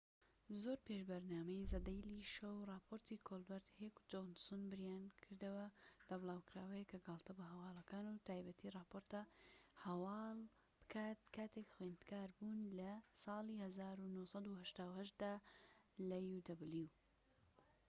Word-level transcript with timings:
زۆر 0.61 0.77
پێش 0.87 1.01
بەرنامەی 1.09 1.69
زە 1.71 1.79
دەیلی 1.87 2.29
شۆ 2.33 2.49
و 2.55 2.67
ڕاپۆرتی 2.71 3.23
کۆلبەرت، 3.27 3.67
هێک 3.81 3.95
و 3.97 4.07
جۆنسن 4.11 4.61
بیریانکردەوە 4.71 5.67
لە 6.07 6.15
بڵاوکراوەیەک 6.19 6.87
کە 6.91 6.97
گاڵتە 7.05 7.31
بە 7.37 7.43
هەواڵەکان 7.51 8.03
و 8.05 8.13
بە 8.15 8.21
تایبەتی 8.27 8.73
ڕاپۆرتە 8.77 9.21
هەواڵ 9.83 10.37
بکات 10.79 11.19
کاتێک 11.35 11.67
خوێندکار 11.73 12.27
بوون 12.37 12.59
لە 12.61 12.65
uw 12.69 12.75
لە 12.79 12.93
ساڵی 13.23 13.55
١٩٨٨ 14.97 15.09
دا 15.21 15.33